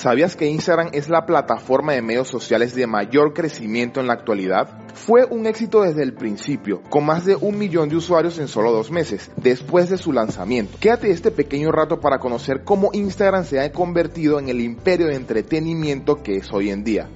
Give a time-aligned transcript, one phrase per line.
[0.00, 4.66] ¿Sabías que Instagram es la plataforma de medios sociales de mayor crecimiento en la actualidad?
[4.94, 8.72] Fue un éxito desde el principio, con más de un millón de usuarios en solo
[8.72, 10.78] dos meses, después de su lanzamiento.
[10.80, 15.16] Quédate este pequeño rato para conocer cómo Instagram se ha convertido en el imperio de
[15.16, 17.10] entretenimiento que es hoy en día.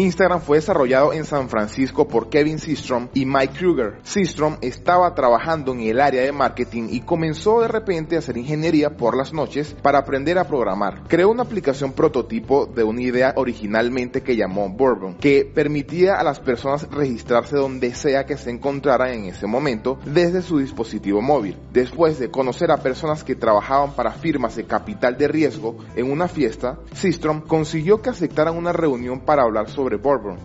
[0.00, 3.98] Instagram fue desarrollado en San Francisco por Kevin Systrom y Mike Kruger.
[4.02, 8.96] Systrom estaba trabajando en el área de marketing y comenzó de repente a hacer ingeniería
[8.96, 11.02] por las noches para aprender a programar.
[11.06, 16.40] Creó una aplicación prototipo de una idea originalmente que llamó Bourbon, que permitía a las
[16.40, 21.58] personas registrarse donde sea que se encontraran en ese momento desde su dispositivo móvil.
[21.74, 26.26] Después de conocer a personas que trabajaban para firmas de capital de riesgo en una
[26.26, 29.89] fiesta, Systrom consiguió que aceptaran una reunión para hablar sobre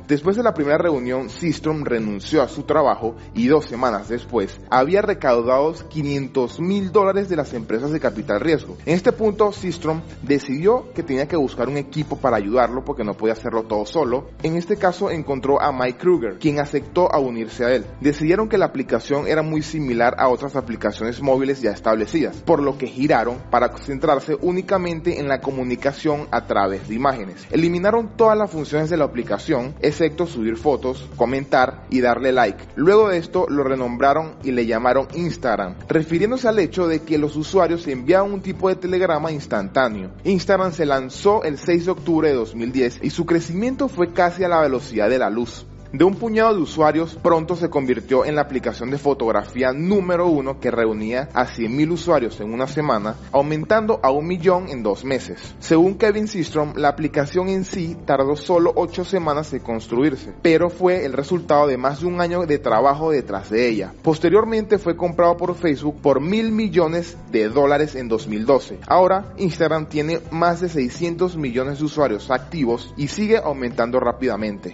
[0.07, 5.01] Después de la primera reunión, Systrom renunció a su trabajo y dos semanas después había
[5.01, 8.77] recaudado 500 mil dólares de las empresas de capital riesgo.
[8.85, 13.15] En este punto, Systrom decidió que tenía que buscar un equipo para ayudarlo porque no
[13.15, 14.29] podía hacerlo todo solo.
[14.43, 17.85] En este caso encontró a Mike Kruger, quien aceptó a unirse a él.
[18.01, 22.77] Decidieron que la aplicación era muy similar a otras aplicaciones móviles ya establecidas, por lo
[22.77, 27.47] que giraron para concentrarse únicamente en la comunicación a través de imágenes.
[27.51, 29.34] Eliminaron todas las funciones de la aplicación
[29.81, 32.63] excepto subir fotos, comentar y darle like.
[32.75, 37.35] Luego de esto lo renombraron y le llamaron Instagram, refiriéndose al hecho de que los
[37.35, 40.11] usuarios enviaban un tipo de telegrama instantáneo.
[40.23, 44.49] Instagram se lanzó el 6 de octubre de 2010 y su crecimiento fue casi a
[44.49, 45.65] la velocidad de la luz.
[45.91, 50.59] De un puñado de usuarios, pronto se convirtió en la aplicación de fotografía número uno
[50.59, 55.55] que reunía a 100.000 usuarios en una semana, aumentando a un millón en dos meses.
[55.59, 61.05] Según Kevin Systrom, la aplicación en sí tardó solo 8 semanas en construirse, pero fue
[61.05, 63.93] el resultado de más de un año de trabajo detrás de ella.
[64.01, 68.79] Posteriormente fue comprado por Facebook por mil millones de dólares en 2012.
[68.87, 74.73] Ahora, Instagram tiene más de 600 millones de usuarios activos y sigue aumentando rápidamente.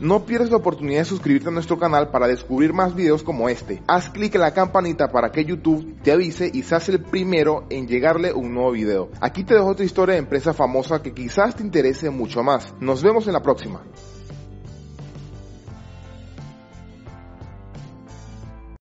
[0.00, 3.82] No pierdas la oportunidad de suscribirte a nuestro canal para descubrir más videos como este.
[3.86, 7.86] Haz clic en la campanita para que YouTube te avise y seas el primero en
[7.86, 9.10] llegarle un nuevo video.
[9.20, 12.72] Aquí te dejo otra historia de empresa famosa que quizás te interese mucho más.
[12.80, 13.82] Nos vemos en la próxima.